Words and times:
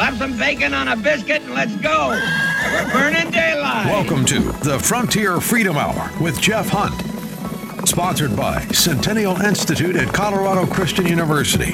Slap 0.00 0.14
some 0.14 0.38
bacon 0.38 0.72
on 0.72 0.88
a 0.88 0.96
biscuit 0.96 1.42
and 1.42 1.52
let's 1.52 1.76
go. 1.76 2.08
We're 2.08 2.90
burning 2.90 3.30
daylight. 3.30 3.84
Welcome 3.84 4.24
to 4.24 4.38
the 4.40 4.78
Frontier 4.78 5.42
Freedom 5.42 5.76
Hour 5.76 6.10
with 6.22 6.40
Jeff 6.40 6.70
Hunt. 6.70 7.86
Sponsored 7.86 8.34
by 8.34 8.62
Centennial 8.68 9.38
Institute 9.42 9.96
at 9.96 10.10
Colorado 10.14 10.64
Christian 10.64 11.06
University. 11.06 11.72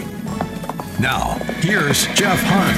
Now, 0.98 1.38
here's 1.60 2.08
Jeff 2.16 2.40
Hunt. 2.42 2.76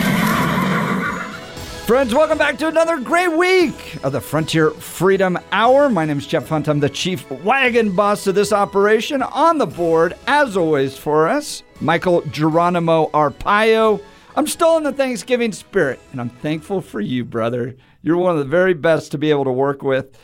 Friends, 1.86 2.14
welcome 2.14 2.36
back 2.36 2.58
to 2.58 2.68
another 2.68 3.00
great 3.00 3.34
week 3.34 3.96
of 4.04 4.12
the 4.12 4.20
Frontier 4.20 4.72
Freedom 4.72 5.38
Hour. 5.50 5.88
My 5.88 6.04
name 6.04 6.18
is 6.18 6.26
Jeff 6.26 6.50
Hunt. 6.50 6.68
I'm 6.68 6.80
the 6.80 6.90
chief 6.90 7.30
wagon 7.30 7.96
boss 7.96 8.26
of 8.26 8.34
this 8.34 8.52
operation. 8.52 9.22
On 9.22 9.56
the 9.56 9.66
board, 9.66 10.12
as 10.26 10.58
always, 10.58 10.98
for 10.98 11.26
us, 11.26 11.62
Michael 11.80 12.20
Geronimo 12.26 13.08
Arpaio. 13.14 14.02
I'm 14.38 14.46
still 14.46 14.76
in 14.76 14.84
the 14.84 14.92
Thanksgiving 14.92 15.50
spirit, 15.50 15.98
and 16.12 16.20
I'm 16.20 16.28
thankful 16.28 16.80
for 16.80 17.00
you, 17.00 17.24
brother. 17.24 17.74
You're 18.02 18.18
one 18.18 18.30
of 18.30 18.38
the 18.38 18.44
very 18.44 18.72
best 18.72 19.10
to 19.10 19.18
be 19.18 19.30
able 19.30 19.46
to 19.46 19.50
work 19.50 19.82
with. 19.82 20.16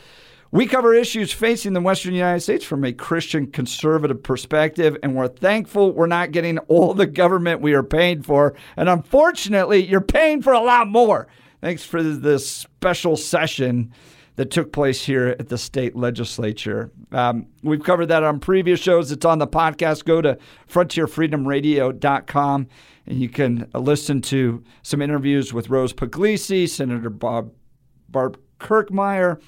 We 0.51 0.67
cover 0.67 0.93
issues 0.93 1.33
facing 1.33 1.73
the 1.73 1.81
Western 1.81 2.13
United 2.13 2.39
States 2.39 2.63
from 2.63 2.85
a 2.85 2.93
Christian 2.93 3.51
conservative 3.51 4.23
perspective, 4.23 4.95
and 5.03 5.17
we're 5.17 5.27
thankful 5.27 5.91
we're 5.91 6.07
not 6.07 6.31
getting 6.31 6.59
all 6.59 6.93
the 6.93 7.07
government 7.07 7.59
we 7.59 7.73
are 7.73 7.83
paying 7.83 8.21
for. 8.21 8.55
And 8.77 8.87
unfortunately, 8.87 9.85
you're 9.85 9.99
paying 9.99 10.41
for 10.41 10.53
a 10.53 10.61
lot 10.61 10.87
more. 10.87 11.27
Thanks 11.59 11.83
for 11.83 12.01
this 12.01 12.49
special 12.49 13.17
session 13.17 13.91
that 14.35 14.51
took 14.51 14.71
place 14.71 15.05
here 15.05 15.35
at 15.39 15.49
the 15.49 15.57
state 15.57 15.95
legislature. 15.95 16.91
Um, 17.11 17.47
we've 17.63 17.83
covered 17.83 18.07
that 18.07 18.23
on 18.23 18.39
previous 18.39 18.79
shows. 18.79 19.11
It's 19.11 19.25
on 19.25 19.39
the 19.39 19.47
podcast. 19.47 20.05
Go 20.05 20.21
to 20.21 20.37
frontierfreedomradio.com 20.69 22.67
and 23.07 23.19
you 23.19 23.29
can 23.29 23.69
listen 23.73 24.21
to 24.23 24.63
some 24.81 25.01
interviews 25.01 25.53
with 25.53 25.69
Rose 25.69 25.93
Pugliese, 25.93 26.67
Senator 26.69 27.09
Bob 27.09 27.51
Barb 28.09 28.39
Kirkmeyer 28.59 29.39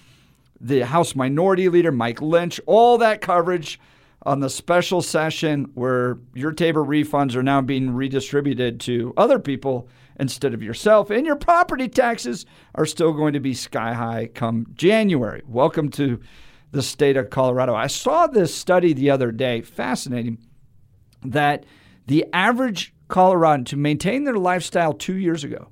the 0.60 0.86
House 0.86 1.16
Minority 1.16 1.70
Leader, 1.70 1.92
Mike 1.92 2.22
Lynch, 2.22 2.60
all 2.66 2.98
that 2.98 3.22
coverage 3.22 3.80
on 4.24 4.40
the 4.40 4.50
special 4.50 5.02
session 5.02 5.72
where 5.76 6.18
your 6.34 6.52
Tabor 6.52 6.84
refunds 6.84 7.36
are 7.36 7.44
now 7.44 7.62
being 7.62 7.92
redistributed 7.92 8.80
to 8.82 9.14
other 9.16 9.40
people 9.40 9.88
instead 10.20 10.54
of 10.54 10.64
yourself, 10.64 11.10
and 11.10 11.26
your 11.26 11.36
property 11.36 11.88
taxes 11.88 12.46
are 12.76 12.86
still 12.86 13.14
going 13.14 13.34
to 13.34 13.40
be 13.40 13.54
sky 13.54 13.94
high 13.94 14.28
come 14.34 14.68
January. 14.76 15.42
Welcome 15.48 15.90
to 15.92 16.20
the 16.72 16.82
state 16.82 17.18
of 17.18 17.30
Colorado. 17.30 17.76
I 17.76 17.88
saw 17.88 18.28
this 18.28 18.54
study 18.54 18.94
the 18.94 19.10
other 19.10 19.32
day, 19.32 19.62
fascinating, 19.62 20.40
that 21.24 21.66
the 22.08 22.26
average 22.34 22.94
Coloradan 23.08 23.66
to 23.66 23.78
maintain 23.78 24.24
their 24.24 24.38
lifestyle 24.38 24.94
two 24.94 25.16
years 25.16 25.44
ago 25.44 25.70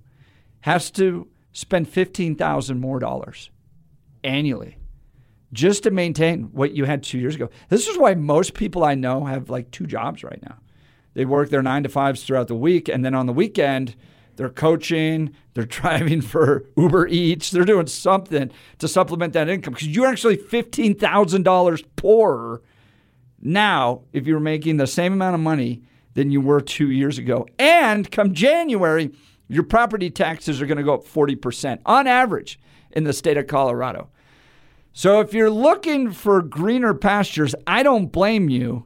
has 0.61 0.89
to 0.91 1.27
spend 1.51 1.89
15,000 1.89 2.79
more 2.79 2.99
dollars 2.99 3.49
annually 4.23 4.77
just 5.53 5.83
to 5.83 5.91
maintain 5.91 6.43
what 6.51 6.73
you 6.73 6.85
had 6.85 7.03
two 7.03 7.17
years 7.17 7.35
ago. 7.35 7.49
This 7.69 7.88
is 7.88 7.97
why 7.97 8.16
most 8.16 8.53
people 8.53 8.83
I 8.83 8.95
know 8.95 9.25
have 9.25 9.49
like 9.49 9.71
two 9.71 9.85
jobs 9.85 10.23
right 10.23 10.41
now. 10.41 10.57
They 11.13 11.25
work 11.25 11.49
their 11.49 11.61
nine 11.61 11.83
to 11.83 11.89
fives 11.89 12.23
throughout 12.23 12.47
the 12.47 12.55
week, 12.55 12.89
and 12.89 13.05
then 13.05 13.16
on 13.16 13.25
the 13.25 13.33
weekend, 13.33 13.95
they're 14.36 14.50
coaching, 14.50 15.33
they're 15.53 15.66
driving 15.66 16.22
for 16.33 16.66
Uber 16.78 17.08
Eats, 17.08 17.52
they're 17.52 17.66
doing 17.66 17.88
something 17.88 18.52
to 18.80 18.88
supplement 18.88 19.33
that 19.33 19.50
income 19.50 19.73
because 19.73 19.88
you're 19.88 20.08
actually 20.08 20.38
$15,000 20.38 21.83
poorer 21.95 22.61
now 23.41 24.02
if 24.11 24.25
you're 24.25 24.39
making 24.39 24.78
the 24.78 24.88
same 24.88 25.13
amount 25.13 25.36
of 25.36 25.41
money 25.41 25.83
than 26.13 26.31
you 26.31 26.41
were 26.41 26.61
two 26.61 26.89
years 26.89 27.17
ago. 27.17 27.45
And 27.59 28.09
come 28.09 28.33
January, 28.33 29.11
your 29.47 29.63
property 29.63 30.09
taxes 30.09 30.61
are 30.61 30.66
going 30.66 30.78
to 30.78 30.83
go 30.83 30.95
up 30.95 31.06
40% 31.06 31.80
on 31.86 32.08
average 32.08 32.59
in 32.91 33.03
the 33.03 33.13
state 33.13 33.38
of 33.38 33.47
Colorado. 33.47 34.09
So 34.94 35.19
if 35.19 35.33
you're 35.33 35.52
looking 35.52 36.11
for 36.11 36.41
greener 36.41 36.94
pastures, 36.94 37.53
I 37.68 37.84
don't 37.84 38.07
blame 38.07 38.50
you, 38.50 38.84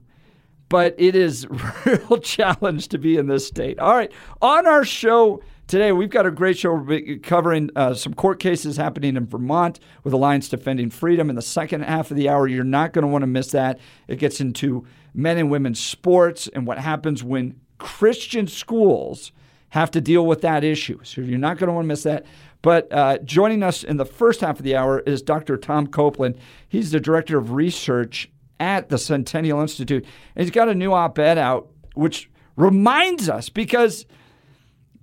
but 0.69 0.96
it 0.97 1.16
is 1.16 1.47
real 1.85 2.18
challenge 2.19 2.88
to 2.90 2.97
be 2.97 3.18
in 3.18 3.28
this 3.28 3.46
state. 3.47 3.80
All 3.80 3.96
right, 3.96 4.12
on 4.41 4.66
our 4.68 4.85
show 4.85 5.41
today, 5.68 5.91
we've 5.91 6.09
got 6.09 6.25
a 6.25 6.31
great 6.31 6.57
show 6.57 6.85
covering 7.24 7.72
uh, 7.75 7.94
some 7.96 8.13
court 8.13 8.40
cases 8.40 8.78
happening 8.78 9.18
in 9.18 9.25
Vermont 9.25 9.79
with 10.03 10.13
Alliance 10.13 10.47
Defending 10.47 10.90
Freedom. 10.90 11.29
In 11.29 11.35
the 11.35 11.41
second 11.41 11.81
half 11.81 12.12
of 12.12 12.18
the 12.18 12.29
hour, 12.29 12.47
you're 12.47 12.63
not 12.63 12.94
going 12.94 13.03
to 13.03 13.08
want 13.08 13.24
to 13.24 13.28
miss 13.28 13.52
that. 13.52 13.79
It 14.08 14.18
gets 14.18 14.40
into 14.40 14.85
men 15.13 15.38
and 15.38 15.52
women's 15.52 15.79
sports 15.79 16.47
and 16.47 16.66
what 16.66 16.78
happens 16.78 17.24
when 17.24 17.59
Christian 17.78 18.47
schools 18.47 19.31
have 19.69 19.91
to 19.91 20.02
deal 20.02 20.25
with 20.25 20.41
that 20.41 20.63
issue. 20.63 21.00
So 21.03 21.22
you're 21.22 21.38
not 21.38 21.58
going 21.58 21.68
to 21.68 21.74
want 21.74 21.85
to 21.85 21.88
miss 21.88 22.03
that. 22.03 22.25
But 22.62 22.91
uh, 22.91 23.19
joining 23.19 23.63
us 23.63 23.84
in 23.84 23.97
the 23.97 24.06
first 24.06 24.41
half 24.41 24.58
of 24.58 24.63
the 24.63 24.75
hour 24.75 25.00
is 25.02 25.22
Dr. 25.22 25.58
Tom 25.58 25.88
Copeland. 25.88 26.38
He's 26.68 26.91
the 26.91 27.00
director 27.00 27.38
of 27.38 27.52
research 27.52 28.29
at 28.59 28.90
the 28.90 28.97
Centennial 28.97 29.62
Institute. 29.62 30.06
And 30.36 30.44
he's 30.44 30.52
got 30.52 30.70
a 30.70 30.75
new 30.75 30.94
op 30.94 31.18
ed 31.20 31.38
out, 31.38 31.70
which 31.96 32.30
reminds 32.56 33.30
us 33.30 33.50
because 33.50 34.06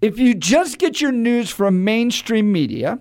if 0.01 0.19
you 0.19 0.35
just 0.35 0.79
get 0.79 1.01
your 1.01 1.13
news 1.13 1.51
from 1.51 1.85
mainstream 1.85 2.53
media, 2.53 2.99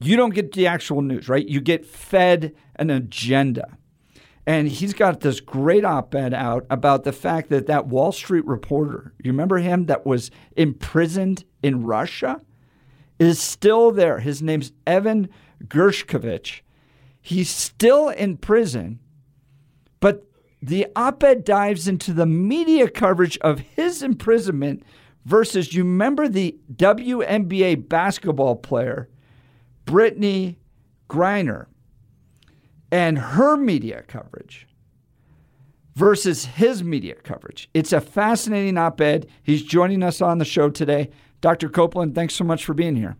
you 0.00 0.16
don't 0.16 0.34
get 0.34 0.52
the 0.52 0.66
actual 0.66 1.02
news, 1.02 1.28
right? 1.28 1.46
You 1.46 1.60
get 1.60 1.84
fed 1.84 2.54
an 2.76 2.90
agenda. 2.90 3.76
And 4.46 4.68
he's 4.68 4.94
got 4.94 5.20
this 5.20 5.40
great 5.40 5.84
op 5.84 6.14
ed 6.14 6.34
out 6.34 6.66
about 6.70 7.04
the 7.04 7.12
fact 7.12 7.50
that 7.50 7.66
that 7.66 7.86
Wall 7.86 8.10
Street 8.10 8.44
reporter, 8.46 9.12
you 9.22 9.30
remember 9.30 9.58
him 9.58 9.86
that 9.86 10.06
was 10.06 10.30
imprisoned 10.56 11.44
in 11.62 11.84
Russia? 11.84 12.40
is 13.20 13.38
still 13.38 13.92
there. 13.92 14.18
His 14.18 14.42
name's 14.42 14.72
Evan 14.86 15.28
Gershkovich. 15.64 16.62
He's 17.20 17.50
still 17.50 18.08
in 18.08 18.38
prison, 18.38 19.00
but 20.00 20.26
the 20.62 20.86
op 20.96 21.22
ed 21.22 21.44
dives 21.44 21.88
into 21.88 22.12
the 22.12 22.26
media 22.26 22.88
coverage 22.88 23.38
of 23.38 23.60
his 23.60 24.02
imprisonment 24.02 24.82
versus, 25.24 25.74
you 25.74 25.84
remember 25.84 26.28
the 26.28 26.58
WNBA 26.74 27.88
basketball 27.88 28.56
player, 28.56 29.08
Brittney 29.86 30.56
Griner, 31.08 31.66
and 32.90 33.18
her 33.18 33.56
media 33.56 34.02
coverage 34.06 34.66
versus 35.94 36.44
his 36.46 36.82
media 36.82 37.14
coverage. 37.14 37.68
It's 37.74 37.92
a 37.92 38.00
fascinating 38.00 38.78
op 38.78 39.00
ed. 39.00 39.26
He's 39.42 39.62
joining 39.62 40.02
us 40.02 40.20
on 40.22 40.38
the 40.38 40.44
show 40.44 40.70
today. 40.70 41.10
Dr. 41.40 41.68
Copeland, 41.68 42.14
thanks 42.14 42.34
so 42.34 42.44
much 42.44 42.64
for 42.64 42.74
being 42.74 42.96
here. 42.96 43.16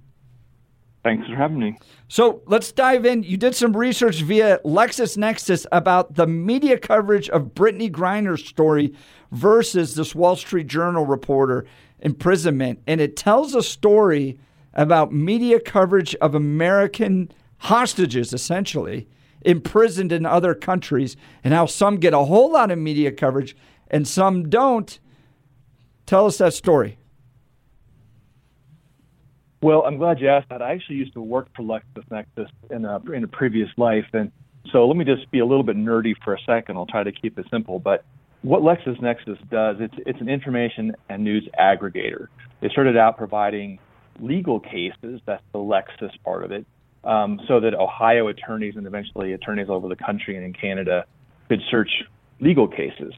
Thanks 1.03 1.27
for 1.27 1.35
having 1.35 1.59
me. 1.59 1.79
So 2.09 2.43
let's 2.47 2.73
dive 2.73 3.07
in. 3.07 3.23
You 3.23 3.39
did 3.39 3.55
some 3.55 3.75
research 3.75 4.21
via 4.21 4.59
LexisNexis 4.65 5.65
about 5.73 6.15
the 6.15 6.27
media 6.27 6.79
coverage 6.79 7.31
of 7.31 7.55
Brittney 7.55 7.91
Griner's 7.91 8.45
story 8.47 8.95
versus 9.33 9.95
this 9.95 10.15
Wall 10.15 10.37
Street 10.37 10.67
Journal 10.67 11.07
reporter 11.07 11.65
imprisonment. 12.01 12.83
And 12.87 13.01
it 13.01 13.17
tells 13.17 13.55
a 13.55 13.63
story 13.63 14.39
about 14.75 15.13
media 15.13 15.59
coverage 15.59 16.15
of 16.17 16.35
American 16.35 17.31
hostages, 17.59 18.33
essentially, 18.35 19.09
imprisoned 19.43 20.13
in 20.13 20.27
other 20.27 20.55
countries, 20.55 21.17
and 21.43 21.55
how 21.55 21.65
some 21.65 21.97
get 21.97 22.13
a 22.13 22.25
whole 22.25 22.53
lot 22.53 22.71
of 22.71 22.79
media 22.79 23.11
coverage 23.11 23.57
and 23.91 24.07
some 24.07 24.51
don't. 24.51 25.01
Tell 26.05 26.27
us 26.27 26.39
that 26.39 26.55
story. 26.55 26.99
Well, 29.63 29.83
I'm 29.87 29.99
glad 29.99 30.21
you 30.21 30.29
asked 30.29 30.49
that. 30.49 30.63
I 30.63 30.73
actually 30.73 30.97
used 30.97 31.13
to 31.15 31.21
work 31.21 31.49
for 31.55 31.63
LexisNexis 31.63 32.49
in 32.71 32.85
a, 32.87 33.01
in 33.13 33.25
a 33.25 33.29
previous 33.29 33.69
life. 33.77 34.07
And 34.15 34.33
so 34.73 34.87
let 34.87 34.97
me 34.97 35.05
just 35.05 35.31
be 35.31 35.41
a 35.41 35.47
little 35.47 35.63
bit 35.63 35.77
nerdy 35.77 36.15
for 36.25 36.35
a 36.35 36.39
second. 36.47 36.77
I'll 36.77 36.87
try 36.87 37.03
to 37.03 37.13
keep 37.13 37.39
it 37.39 37.47
simple. 37.51 37.79
But 37.79 38.05
what 38.43 38.63
LexisNexis 38.63 39.51
does, 39.51 39.77
it's, 39.81 39.95
it's 40.07 40.21
an 40.21 40.31
information 40.31 40.97
and 41.11 41.25
news 41.25 41.47
aggregator. 41.59 42.29
They 42.63 42.71
started 42.71 42.97
out 42.97 43.19
providing 43.19 43.79
legal 44.19 44.61
cases, 44.61 45.21
that's 45.27 45.43
the 45.53 45.59
Lexis 45.59 46.13
part 46.25 46.45
of 46.45 46.53
it, 46.53 46.65
um, 47.05 47.41
so 47.47 47.61
that 47.61 47.75
Ohio 47.75 48.29
attorneys 48.29 48.77
and 48.77 48.87
eventually 48.87 49.33
attorneys 49.33 49.69
all 49.69 49.77
over 49.77 49.89
the 49.89 49.97
country 49.97 50.37
and 50.37 50.45
in 50.45 50.53
Canada 50.53 51.05
could 51.49 51.61
search 51.71 51.91
legal 52.41 52.69
cases. 52.69 53.13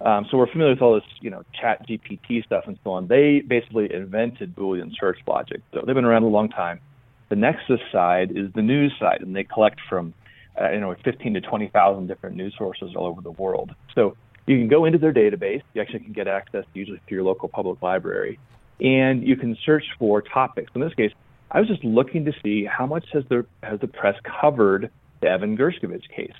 Um, 0.00 0.26
so 0.30 0.36
we're 0.36 0.50
familiar 0.50 0.74
with 0.74 0.82
all 0.82 0.94
this, 0.94 1.04
you 1.20 1.30
know, 1.30 1.42
chat 1.58 1.86
GPT 1.88 2.44
stuff 2.44 2.64
and 2.66 2.78
so 2.84 2.92
on. 2.92 3.06
They 3.06 3.40
basically 3.40 3.92
invented 3.92 4.54
Boolean 4.54 4.90
search 4.98 5.18
logic. 5.26 5.62
So 5.72 5.82
they've 5.86 5.94
been 5.94 6.04
around 6.04 6.24
a 6.24 6.28
long 6.28 6.48
time. 6.48 6.80
The 7.28 7.36
Nexis 7.36 7.80
side 7.90 8.30
is 8.36 8.52
the 8.54 8.62
news 8.62 8.92
side, 9.00 9.20
and 9.20 9.34
they 9.34 9.44
collect 9.44 9.80
from, 9.88 10.12
uh, 10.60 10.70
you 10.70 10.80
know, 10.80 10.94
15 11.02 11.34
to 11.34 11.40
20,000 11.40 12.06
different 12.06 12.36
news 12.36 12.54
sources 12.56 12.94
all 12.94 13.06
over 13.06 13.20
the 13.20 13.32
world. 13.32 13.74
So 13.94 14.16
you 14.46 14.58
can 14.58 14.68
go 14.68 14.84
into 14.84 14.98
their 14.98 15.12
database. 15.12 15.62
You 15.74 15.80
actually 15.80 16.00
can 16.00 16.12
get 16.12 16.28
access 16.28 16.64
usually 16.74 17.00
through 17.08 17.16
your 17.16 17.24
local 17.24 17.48
public 17.48 17.82
library, 17.82 18.38
and 18.80 19.26
you 19.26 19.36
can 19.36 19.56
search 19.64 19.84
for 19.98 20.20
topics. 20.20 20.70
In 20.74 20.82
this 20.82 20.94
case, 20.94 21.12
I 21.50 21.58
was 21.58 21.68
just 21.68 21.82
looking 21.82 22.26
to 22.26 22.32
see 22.44 22.64
how 22.64 22.86
much 22.86 23.06
has 23.12 23.24
the 23.28 23.46
has 23.62 23.80
the 23.80 23.88
press 23.88 24.16
covered 24.40 24.90
the 25.20 25.28
Evan 25.28 25.56
Gershkovich 25.56 26.08
case 26.14 26.34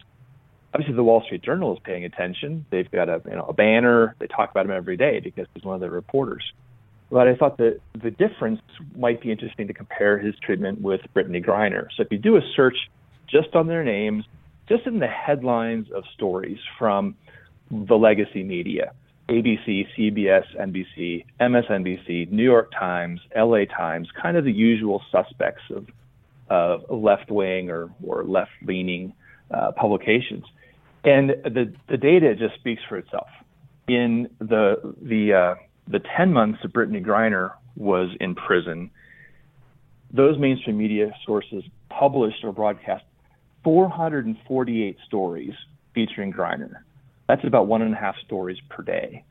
obviously 0.76 0.94
the 0.94 1.02
Wall 1.02 1.22
Street 1.24 1.42
Journal 1.42 1.74
is 1.74 1.80
paying 1.82 2.04
attention. 2.04 2.66
They've 2.70 2.90
got 2.90 3.08
a 3.08 3.22
you 3.24 3.34
know 3.34 3.46
a 3.48 3.54
banner. 3.54 4.14
They 4.18 4.26
talk 4.26 4.50
about 4.50 4.66
him 4.66 4.72
every 4.72 4.98
day 4.98 5.20
because 5.20 5.46
he's 5.54 5.64
one 5.64 5.74
of 5.74 5.80
their 5.80 5.90
reporters. 5.90 6.44
But 7.10 7.28
I 7.28 7.34
thought 7.34 7.56
that 7.58 7.80
the 8.02 8.10
difference 8.10 8.60
might 8.94 9.22
be 9.22 9.30
interesting 9.30 9.68
to 9.68 9.72
compare 9.72 10.18
his 10.18 10.34
treatment 10.44 10.82
with 10.82 11.00
Brittney 11.14 11.42
Griner. 11.42 11.86
So 11.96 12.02
if 12.02 12.08
you 12.10 12.18
do 12.18 12.36
a 12.36 12.40
search 12.54 12.76
just 13.26 13.54
on 13.54 13.68
their 13.68 13.84
names, 13.84 14.24
just 14.68 14.86
in 14.86 14.98
the 14.98 15.06
headlines 15.06 15.86
of 15.94 16.04
stories 16.12 16.58
from 16.78 17.16
the 17.70 17.94
legacy 17.94 18.42
media, 18.42 18.92
ABC, 19.30 19.86
CBS, 19.96 20.44
NBC, 20.60 21.24
MSNBC, 21.40 22.30
New 22.30 22.42
York 22.42 22.70
Times, 22.78 23.20
LA 23.34 23.64
Times, 23.64 24.08
kind 24.20 24.36
of 24.36 24.44
the 24.44 24.52
usual 24.52 25.00
suspects 25.10 25.62
of, 25.70 25.86
of 26.50 26.90
left 26.90 27.30
wing 27.30 27.70
or, 27.70 27.88
or 28.04 28.24
left 28.24 28.50
leaning 28.62 29.14
uh, 29.50 29.70
publications. 29.72 30.44
And 31.06 31.30
the, 31.44 31.72
the 31.88 31.96
data 31.96 32.34
just 32.34 32.56
speaks 32.56 32.82
for 32.88 32.98
itself. 32.98 33.28
In 33.86 34.28
the, 34.40 34.94
the, 35.00 35.32
uh, 35.32 35.54
the 35.86 36.00
10 36.16 36.32
months 36.32 36.58
that 36.62 36.72
Brittney 36.72 37.02
Griner 37.02 37.52
was 37.76 38.08
in 38.20 38.34
prison, 38.34 38.90
those 40.12 40.36
mainstream 40.36 40.76
media 40.76 41.12
sources 41.24 41.62
published 41.88 42.42
or 42.42 42.52
broadcast 42.52 43.04
448 43.62 44.96
stories 45.06 45.52
featuring 45.94 46.32
Griner. 46.32 46.78
That's 47.28 47.44
about 47.44 47.68
one 47.68 47.82
and 47.82 47.94
a 47.94 47.96
half 47.96 48.16
stories 48.24 48.58
per 48.68 48.82
day. 48.82 49.24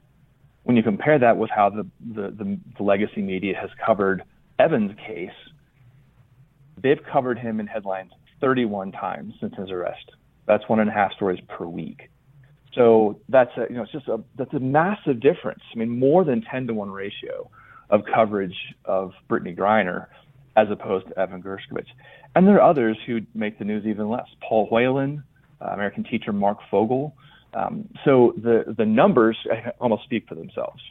When 0.63 0.78
you 0.78 0.83
compare 0.83 1.19
that 1.19 1.38
with 1.38 1.50
how 1.50 1.69
the, 1.69 1.86
the, 2.00 2.31
the, 2.31 2.57
the 2.78 2.83
legacy 2.83 3.21
media 3.21 3.54
has 3.60 3.69
covered 3.86 4.24
Evans' 4.60 4.92
case, 5.06 5.30
they've 6.81 7.00
covered 7.12 7.38
him 7.38 7.60
in 7.60 7.68
headlines 7.68 8.12
31 8.39 8.94
times 8.94 9.33
since 9.42 9.54
his 9.57 9.69
arrest. 9.69 10.12
That's 10.47 10.68
one 10.68 10.80
and 10.80 10.89
a 10.89 10.94
half 10.94 11.13
stories 11.13 11.39
per 11.47 11.65
week. 11.65 12.09
So 12.74 13.19
that's 13.30 13.51
a, 13.57 13.68
you 13.69 13.77
know, 13.77 13.83
it's 13.83 13.92
just 13.92 14.07
a, 14.07 14.21
that's 14.38 14.53
a 14.53 14.59
massive 14.59 15.19
difference. 15.19 15.62
I 15.74 15.80
mean, 15.80 15.89
more 15.89 16.24
than 16.24 16.42
10 16.42 16.68
to 16.68 16.74
1 16.74 16.92
ratio 16.92 17.50
of 17.89 18.01
coverage 18.13 18.56
of 18.83 19.13
Brittney 19.30 19.57
Griner 19.57 20.07
as 20.57 20.68
opposed 20.69 21.07
to 21.07 21.19
Evan 21.19 21.42
Gershkovich. 21.42 21.88
And 22.36 22.47
there 22.47 22.56
are 22.56 22.69
others 22.69 22.97
who 23.06 23.21
make 23.33 23.59
the 23.59 23.65
news 23.65 23.86
even 23.86 24.09
less. 24.09 24.27
Paul 24.47 24.68
Whelan, 24.71 25.24
uh, 25.62 25.65
American 25.68 26.03
teacher 26.03 26.33
Marc 26.33 26.59
Fogel. 26.69 27.15
Um, 27.53 27.88
so 28.03 28.33
the, 28.36 28.75
the 28.77 28.86
numbers 28.86 29.38
almost 29.80 30.03
speak 30.03 30.27
for 30.27 30.36
themselves. 30.36 30.81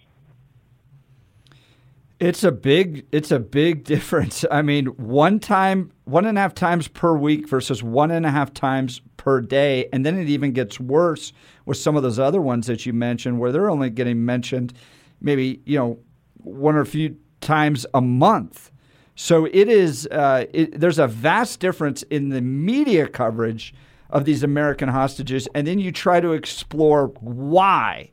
It's 2.20 2.44
a 2.44 2.52
big 2.52 3.06
it's 3.12 3.30
a 3.30 3.38
big 3.40 3.84
difference. 3.94 4.44
I 4.50 4.62
mean, 4.62 4.86
one 4.86 5.40
time 5.40 5.92
one 6.04 6.26
and 6.26 6.38
a 6.38 6.40
half 6.40 6.54
times 6.54 6.88
per 6.88 7.16
week 7.16 7.48
versus 7.48 7.82
one 7.82 8.10
and 8.10 8.26
a 8.26 8.30
half 8.30 8.52
times 8.52 9.00
per 9.16 9.40
day. 9.40 9.88
And 9.92 10.04
then 10.04 10.18
it 10.18 10.28
even 10.28 10.52
gets 10.52 10.78
worse 10.78 11.32
with 11.66 11.76
some 11.76 11.96
of 11.96 12.02
those 12.02 12.18
other 12.18 12.40
ones 12.40 12.66
that 12.66 12.84
you 12.86 12.92
mentioned 12.92 13.38
where 13.38 13.50
they're 13.52 13.70
only 13.70 13.90
getting 13.90 14.24
mentioned 14.24 14.74
maybe, 15.20 15.60
you 15.64 15.78
know, 15.78 15.98
one 16.38 16.76
or 16.76 16.80
a 16.80 16.86
few 16.86 17.16
times 17.40 17.86
a 17.94 18.00
month. 18.00 18.70
So 19.16 19.46
it 19.46 19.68
is. 19.68 20.06
Uh, 20.08 20.46
it, 20.52 20.78
there's 20.78 20.98
a 20.98 21.06
vast 21.06 21.60
difference 21.60 22.02
in 22.04 22.28
the 22.28 22.40
media 22.40 23.08
coverage 23.08 23.74
of 24.10 24.24
these 24.24 24.42
American 24.42 24.88
hostages, 24.88 25.48
and 25.54 25.66
then 25.66 25.78
you 25.78 25.90
try 25.90 26.20
to 26.20 26.32
explore 26.32 27.08
why, 27.20 28.10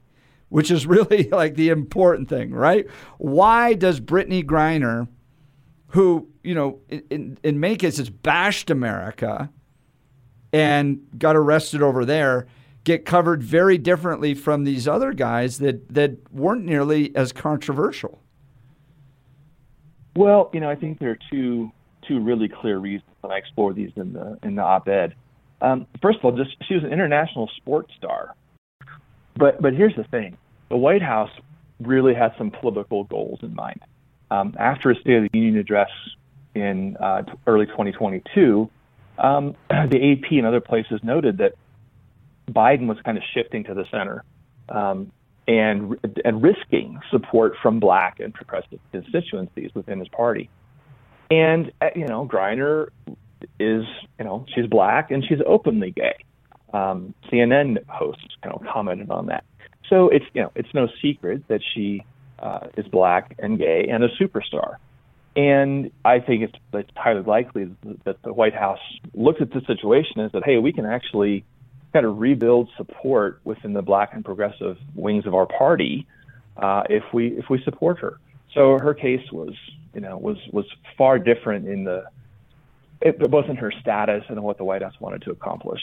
which 0.51 0.69
is 0.69 0.85
really 0.85 1.23
like 1.31 1.55
the 1.55 1.69
important 1.69 2.27
thing, 2.29 2.51
right? 2.51 2.85
Why 3.17 3.73
does 3.73 3.99
Brittney 3.99 4.43
Griner, 4.43 5.07
who 5.87 6.27
you 6.43 6.53
know 6.53 6.79
in, 6.89 7.37
in 7.41 7.59
many 7.59 7.77
cases 7.77 8.09
bashed 8.09 8.69
America 8.69 9.49
and 10.53 10.99
got 11.17 11.37
arrested 11.37 11.81
over 11.81 12.03
there, 12.03 12.47
get 12.83 13.05
covered 13.05 13.41
very 13.41 13.77
differently 13.77 14.33
from 14.33 14.65
these 14.65 14.87
other 14.87 15.13
guys 15.13 15.57
that 15.59 15.87
that 15.93 16.31
weren't 16.33 16.65
nearly 16.65 17.15
as 17.15 17.31
controversial? 17.31 18.19
Well, 20.17 20.49
you 20.53 20.59
know, 20.59 20.69
I 20.69 20.75
think 20.75 20.99
there 20.99 21.11
are 21.11 21.19
two 21.31 21.71
two 22.05 22.19
really 22.19 22.49
clear 22.49 22.77
reasons, 22.77 23.09
and 23.23 23.31
I 23.31 23.37
explore 23.37 23.71
these 23.71 23.91
in 23.95 24.11
the 24.11 24.37
in 24.43 24.55
the 24.55 24.63
op-ed. 24.63 25.15
Um, 25.61 25.87
first 26.01 26.19
of 26.19 26.25
all, 26.25 26.31
just 26.33 26.57
she 26.67 26.73
was 26.73 26.83
an 26.83 26.91
international 26.91 27.49
sports 27.55 27.93
star, 27.97 28.35
but 29.35 29.61
but 29.61 29.73
here's 29.73 29.95
the 29.95 30.03
thing: 30.05 30.37
the 30.69 30.77
White 30.77 31.01
House 31.01 31.31
really 31.79 32.13
had 32.13 32.33
some 32.37 32.51
political 32.51 33.03
goals 33.05 33.39
in 33.41 33.53
mind. 33.55 33.81
Um, 34.29 34.55
after 34.59 34.91
a 34.91 34.95
State 34.95 35.17
of 35.17 35.31
the 35.31 35.37
Union 35.37 35.57
address 35.57 35.89
in 36.55 36.95
uh, 36.97 37.23
early 37.47 37.65
2022, 37.65 38.69
um, 39.17 39.55
the 39.69 40.13
AP 40.13 40.31
and 40.31 40.45
other 40.45 40.61
places 40.61 41.01
noted 41.03 41.39
that 41.39 41.53
Biden 42.49 42.87
was 42.87 42.97
kind 43.03 43.17
of 43.17 43.23
shifting 43.33 43.63
to 43.65 43.73
the 43.73 43.85
center. 43.91 44.23
Um, 44.69 45.11
and 45.47 45.97
and 46.23 46.41
risking 46.41 46.99
support 47.09 47.53
from 47.61 47.79
black 47.79 48.19
and 48.19 48.33
progressive 48.33 48.79
constituencies 48.91 49.71
within 49.73 49.99
his 49.99 50.07
party. 50.07 50.49
And 51.29 51.71
uh, 51.81 51.89
you 51.95 52.07
know, 52.07 52.25
Griner 52.25 52.89
is 53.59 53.85
you 54.19 54.25
know 54.25 54.45
she's 54.53 54.67
black 54.67 55.11
and 55.11 55.25
she's 55.27 55.39
openly 55.45 55.91
gay. 55.91 56.15
Um, 56.73 57.13
CNN 57.29 57.85
hosts 57.87 58.23
you 58.43 58.49
know 58.49 58.61
commented 58.71 59.09
on 59.09 59.27
that. 59.27 59.43
So 59.89 60.09
it's 60.09 60.25
you 60.33 60.41
know 60.41 60.51
it's 60.55 60.73
no 60.73 60.87
secret 61.01 61.47
that 61.47 61.61
she 61.73 62.03
uh, 62.39 62.67
is 62.77 62.87
black 62.87 63.35
and 63.39 63.57
gay 63.57 63.87
and 63.89 64.03
a 64.03 64.09
superstar. 64.09 64.77
And 65.35 65.91
I 66.03 66.19
think 66.19 66.43
it's, 66.43 66.55
it's 66.73 66.89
highly 66.95 67.21
likely 67.21 67.73
that 68.03 68.21
the 68.21 68.33
White 68.33 68.53
House 68.53 68.81
looked 69.13 69.41
at 69.41 69.51
the 69.51 69.61
situation 69.61 70.19
and 70.19 70.29
said, 70.29 70.43
hey, 70.43 70.57
we 70.57 70.73
can 70.73 70.85
actually 70.85 71.45
kind 71.93 72.05
of 72.05 72.19
rebuild 72.19 72.69
support 72.75 73.39
within 73.45 73.71
the 73.71 73.81
black 73.81 74.13
and 74.13 74.25
progressive 74.25 74.77
wings 74.93 75.25
of 75.25 75.33
our 75.33 75.45
party 75.45 76.05
uh, 76.57 76.83
if 76.89 77.03
we 77.13 77.27
if 77.27 77.49
we 77.49 77.61
support 77.63 77.99
her. 77.99 78.17
So 78.53 78.77
her 78.79 78.93
case 78.93 79.31
was 79.31 79.53
you 79.93 80.01
know 80.01 80.17
was 80.17 80.37
was 80.51 80.65
far 80.97 81.19
different 81.19 81.67
in 81.67 81.83
the 81.83 82.05
it, 83.01 83.19
both 83.19 83.49
in 83.49 83.55
her 83.57 83.71
status 83.71 84.23
and 84.29 84.41
what 84.43 84.57
the 84.57 84.63
White 84.63 84.81
House 84.81 84.99
wanted 84.99 85.23
to 85.23 85.31
accomplish. 85.31 85.81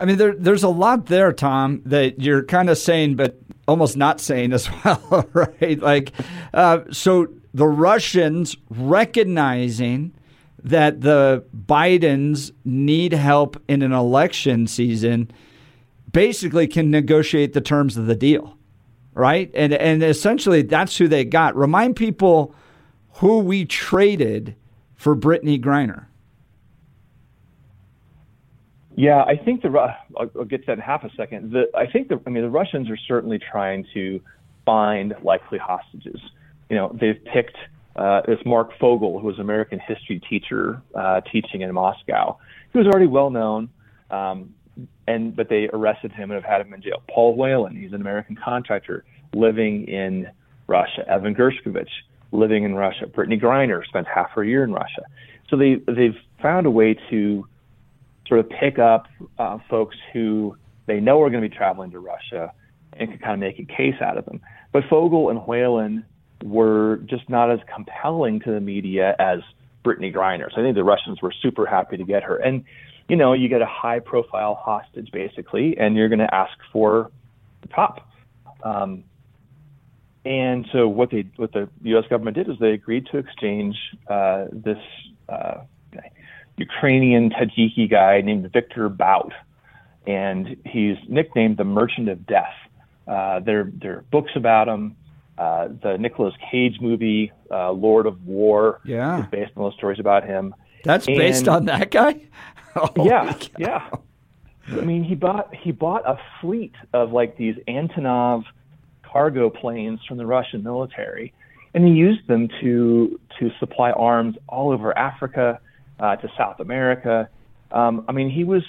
I 0.00 0.04
mean, 0.04 0.16
there, 0.18 0.34
there's 0.34 0.62
a 0.62 0.68
lot 0.68 1.06
there, 1.06 1.32
Tom, 1.32 1.82
that 1.86 2.20
you're 2.20 2.44
kind 2.44 2.70
of 2.70 2.78
saying, 2.78 3.16
but 3.16 3.38
almost 3.66 3.96
not 3.96 4.20
saying 4.20 4.52
as 4.52 4.68
well, 4.84 5.28
right? 5.32 5.80
Like, 5.80 6.12
uh, 6.54 6.80
so 6.90 7.28
the 7.54 7.66
Russians 7.66 8.56
recognizing 8.70 10.14
that 10.62 11.00
the 11.02 11.44
Bidens 11.66 12.52
need 12.64 13.12
help 13.12 13.62
in 13.68 13.82
an 13.82 13.92
election 13.92 14.66
season 14.66 15.30
basically 16.12 16.66
can 16.66 16.90
negotiate 16.90 17.52
the 17.52 17.60
terms 17.60 17.96
of 17.96 18.06
the 18.06 18.16
deal, 18.16 18.56
right? 19.14 19.50
And 19.54 19.72
and 19.72 20.02
essentially 20.02 20.62
that's 20.62 20.96
who 20.96 21.06
they 21.06 21.24
got. 21.24 21.56
Remind 21.56 21.96
people 21.96 22.54
who 23.14 23.38
we 23.38 23.64
traded 23.64 24.56
for 24.96 25.14
Brittney 25.14 25.62
Griner. 25.62 26.07
Yeah, 28.98 29.22
I 29.22 29.36
think 29.36 29.62
the 29.62 29.68
I'll, 29.68 30.28
I'll 30.36 30.44
get 30.44 30.62
to 30.62 30.66
that 30.66 30.72
in 30.72 30.78
half 30.80 31.04
a 31.04 31.10
second. 31.16 31.52
The, 31.52 31.66
I 31.72 31.86
think 31.86 32.08
the 32.08 32.20
I 32.26 32.30
mean 32.30 32.42
the 32.42 32.50
Russians 32.50 32.90
are 32.90 32.96
certainly 32.96 33.38
trying 33.38 33.86
to 33.94 34.20
find 34.66 35.14
likely 35.22 35.56
hostages. 35.56 36.20
You 36.68 36.74
know, 36.74 36.96
they've 37.00 37.24
picked 37.32 37.56
uh, 37.94 38.22
is 38.26 38.40
Marc 38.44 38.76
Fogel, 38.80 39.20
who 39.20 39.26
was 39.28 39.36
an 39.36 39.42
American 39.42 39.78
history 39.78 40.20
teacher 40.28 40.82
uh, 40.96 41.20
teaching 41.32 41.60
in 41.60 41.72
Moscow. 41.72 42.38
He 42.72 42.78
was 42.78 42.88
already 42.88 43.06
well 43.06 43.30
known, 43.30 43.68
um, 44.10 44.52
and 45.06 45.36
but 45.36 45.48
they 45.48 45.68
arrested 45.72 46.10
him 46.10 46.32
and 46.32 46.42
have 46.42 46.50
had 46.50 46.60
him 46.66 46.74
in 46.74 46.82
jail. 46.82 47.00
Paul 47.08 47.36
Whelan, 47.36 47.76
he's 47.76 47.92
an 47.92 48.00
American 48.00 48.34
contractor 48.34 49.04
living 49.32 49.86
in 49.86 50.26
Russia. 50.66 51.08
Evan 51.08 51.36
Gershkovich, 51.36 51.86
living 52.32 52.64
in 52.64 52.74
Russia. 52.74 53.06
Brittney 53.06 53.40
Griner 53.40 53.84
spent 53.84 54.08
half 54.12 54.32
her 54.32 54.42
year 54.42 54.64
in 54.64 54.72
Russia. 54.72 55.02
So 55.48 55.56
they 55.56 55.76
they've 55.86 56.18
found 56.42 56.66
a 56.66 56.70
way 56.72 56.98
to 57.10 57.46
sort 58.28 58.40
of 58.40 58.48
pick 58.50 58.78
up 58.78 59.06
uh, 59.38 59.58
folks 59.68 59.96
who 60.12 60.56
they 60.86 61.00
know 61.00 61.20
are 61.22 61.30
going 61.30 61.42
to 61.42 61.48
be 61.48 61.54
traveling 61.54 61.90
to 61.92 61.98
Russia 61.98 62.52
and 62.92 63.10
can 63.10 63.18
kind 63.18 63.34
of 63.34 63.40
make 63.40 63.58
a 63.58 63.64
case 63.64 64.00
out 64.00 64.18
of 64.18 64.24
them. 64.24 64.40
But 64.72 64.84
Fogel 64.88 65.30
and 65.30 65.40
Whelan 65.40 66.04
were 66.44 66.98
just 67.06 67.28
not 67.28 67.50
as 67.50 67.60
compelling 67.72 68.40
to 68.40 68.52
the 68.52 68.60
media 68.60 69.14
as 69.18 69.40
Brittney 69.84 70.14
Griner. 70.14 70.50
So 70.54 70.60
I 70.60 70.64
think 70.64 70.74
the 70.74 70.84
Russians 70.84 71.20
were 71.22 71.32
super 71.42 71.66
happy 71.66 71.96
to 71.96 72.04
get 72.04 72.22
her. 72.22 72.36
And, 72.36 72.64
you 73.08 73.16
know, 73.16 73.32
you 73.32 73.48
get 73.48 73.62
a 73.62 73.66
high 73.66 74.00
profile 74.00 74.54
hostage 74.54 75.10
basically, 75.12 75.76
and 75.78 75.96
you're 75.96 76.08
going 76.08 76.18
to 76.18 76.34
ask 76.34 76.52
for 76.72 77.10
the 77.62 77.68
top. 77.68 78.08
Um, 78.62 79.04
and 80.24 80.66
so 80.72 80.88
what 80.88 81.10
they 81.10 81.26
what 81.36 81.52
the 81.52 81.68
U.S. 81.84 82.04
government 82.10 82.36
did 82.36 82.50
is 82.50 82.56
they 82.60 82.72
agreed 82.72 83.06
to 83.12 83.18
exchange 83.18 83.76
uh, 84.08 84.46
this 84.52 84.78
uh, 85.28 85.62
Ukrainian 86.58 87.30
Tajiki 87.30 87.90
guy 87.90 88.20
named 88.20 88.50
Victor 88.52 88.88
Bout, 88.88 89.32
and 90.06 90.56
he's 90.64 90.96
nicknamed 91.08 91.56
the 91.56 91.64
Merchant 91.64 92.08
of 92.08 92.26
Death. 92.26 92.54
Uh, 93.06 93.40
there 93.40 93.70
there 93.80 93.98
are 93.98 94.04
books 94.10 94.32
about 94.34 94.68
him. 94.68 94.96
Uh, 95.36 95.68
the 95.82 95.96
Nicolas 95.96 96.34
Cage 96.50 96.80
movie, 96.80 97.30
uh, 97.50 97.70
Lord 97.70 98.06
of 98.06 98.26
War, 98.26 98.80
yeah. 98.84 99.20
is 99.20 99.26
based 99.30 99.52
on 99.56 99.62
those 99.62 99.74
stories 99.74 100.00
about 100.00 100.24
him. 100.24 100.52
That's 100.82 101.06
and, 101.06 101.16
based 101.16 101.46
on 101.46 101.66
that 101.66 101.92
guy. 101.92 102.22
yeah, 102.96 103.36
yeah. 103.56 103.88
I 104.68 104.80
mean, 104.80 105.04
he 105.04 105.14
bought 105.14 105.54
he 105.54 105.72
bought 105.72 106.06
a 106.06 106.18
fleet 106.40 106.74
of 106.92 107.12
like 107.12 107.36
these 107.36 107.56
Antonov 107.68 108.44
cargo 109.04 109.48
planes 109.48 110.00
from 110.06 110.18
the 110.18 110.26
Russian 110.26 110.62
military, 110.62 111.32
and 111.72 111.86
he 111.86 111.94
used 111.94 112.26
them 112.26 112.48
to 112.60 113.18
to 113.38 113.50
supply 113.58 113.92
arms 113.92 114.36
all 114.48 114.70
over 114.70 114.96
Africa, 114.98 115.60
uh, 115.98 116.16
to 116.16 116.28
South 116.36 116.60
America. 116.60 117.28
Um, 117.70 118.04
I 118.08 118.12
mean, 118.12 118.30
he 118.30 118.44
was 118.44 118.62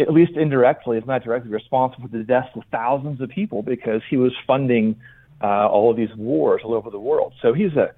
at 0.00 0.12
least 0.12 0.32
indirectly, 0.36 0.98
if 0.98 1.06
not 1.06 1.24
directly, 1.24 1.50
responsible 1.50 2.08
for 2.08 2.16
the 2.16 2.24
deaths 2.24 2.50
of 2.54 2.62
thousands 2.70 3.20
of 3.20 3.28
people 3.30 3.62
because 3.62 4.00
he 4.08 4.16
was 4.16 4.32
funding 4.46 4.96
uh, 5.42 5.68
all 5.68 5.90
of 5.90 5.96
these 5.96 6.14
wars 6.16 6.62
all 6.64 6.74
over 6.74 6.90
the 6.90 7.00
world. 7.00 7.32
So 7.42 7.52
he's 7.52 7.72
a. 7.72 7.92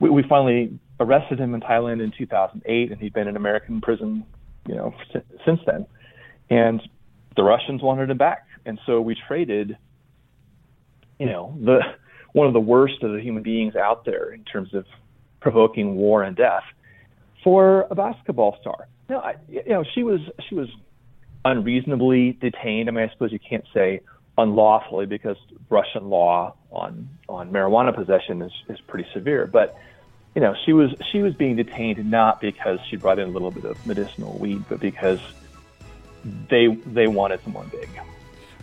We, 0.00 0.10
we 0.10 0.22
finally 0.28 0.78
arrested 1.00 1.40
him 1.40 1.54
in 1.54 1.60
Thailand 1.60 2.02
in 2.02 2.12
2008, 2.16 2.92
and 2.92 3.00
he'd 3.00 3.12
been 3.12 3.28
in 3.28 3.36
American 3.36 3.80
prison, 3.80 4.24
you 4.66 4.74
know, 4.74 4.94
since 5.44 5.60
then. 5.66 5.86
And 6.50 6.80
the 7.36 7.42
Russians 7.42 7.82
wanted 7.82 8.10
him 8.10 8.18
back, 8.18 8.46
and 8.64 8.78
so 8.86 9.00
we 9.00 9.16
traded. 9.26 9.76
You 11.18 11.26
know, 11.26 11.56
the 11.60 11.80
one 12.32 12.46
of 12.46 12.52
the 12.52 12.60
worst 12.60 13.02
of 13.02 13.12
the 13.12 13.20
human 13.20 13.42
beings 13.42 13.74
out 13.74 14.04
there 14.04 14.32
in 14.32 14.44
terms 14.44 14.74
of 14.74 14.84
provoking 15.40 15.96
war 15.96 16.22
and 16.22 16.36
death 16.36 16.62
for 17.42 17.86
a 17.90 17.94
basketball 17.94 18.56
star. 18.60 18.88
No, 19.08 19.18
I, 19.18 19.36
you 19.48 19.62
know, 19.68 19.84
she 19.94 20.02
was 20.02 20.20
she 20.48 20.54
was 20.54 20.68
unreasonably 21.44 22.32
detained. 22.32 22.88
I 22.88 22.92
mean, 22.92 23.08
I 23.08 23.12
suppose 23.12 23.32
you 23.32 23.38
can't 23.38 23.64
say 23.72 24.00
unlawfully 24.36 25.06
because 25.06 25.36
Russian 25.68 26.08
law 26.08 26.54
on 26.70 27.08
on 27.28 27.50
marijuana 27.50 27.94
possession 27.94 28.42
is 28.42 28.52
is 28.68 28.80
pretty 28.80 29.08
severe. 29.12 29.46
But 29.46 29.76
you 30.34 30.42
know, 30.42 30.54
she 30.64 30.72
was 30.72 30.94
she 31.10 31.22
was 31.22 31.34
being 31.34 31.56
detained 31.56 32.10
not 32.10 32.40
because 32.40 32.78
she 32.88 32.96
brought 32.96 33.18
in 33.18 33.28
a 33.28 33.32
little 33.32 33.50
bit 33.50 33.64
of 33.64 33.84
medicinal 33.86 34.38
weed, 34.38 34.64
but 34.68 34.80
because 34.80 35.20
they 36.48 36.66
they 36.86 37.06
wanted 37.06 37.42
someone 37.44 37.68
big. 37.68 37.88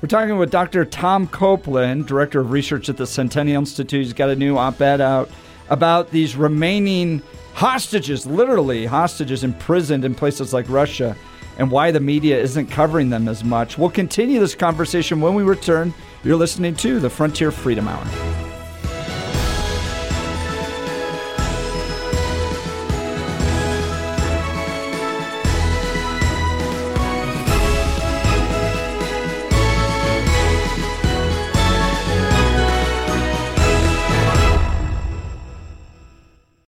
We're 0.02 0.10
talking 0.10 0.38
with 0.38 0.52
Dr. 0.52 0.86
Tom 0.86 1.26
Copeland, 1.28 2.06
Director 2.06 2.42
of 2.42 2.52
Research 2.52 2.90
at 2.90 2.98
the 2.98 3.08
Centennial 3.08 3.60
Institute. 3.60 4.04
He's 4.04 4.14
got 4.14 4.30
a 4.30 4.36
new 4.36 4.58
op 4.58 4.80
ed 4.82 5.02
out 5.02 5.30
about 5.70 6.12
these 6.12 6.36
remaining 6.36 7.22
hostages, 7.54 8.26
literally 8.26 8.86
hostages 8.86 9.44
imprisoned 9.44 10.06
in 10.06 10.14
places 10.14 10.54
like 10.54 10.70
Russia, 10.70 11.16
and 11.58 11.72
why 11.72 11.92
the 11.92 12.00
media 12.00 12.38
isn't 12.38 12.68
covering 12.68 13.10
them 13.10 13.28
as 13.28 13.44
much. 13.44 13.78
We'll 13.78 13.90
continue 13.90 14.40
this 14.40 14.56
conversation 14.56 15.22
when 15.22 15.36
we 15.36 15.44
return. 15.44 15.94
You're 16.24 16.36
listening 16.36 16.76
to 16.76 17.00
the 17.00 17.10
Frontier 17.10 17.52
Freedom 17.52 17.88
Hour. 17.88 18.35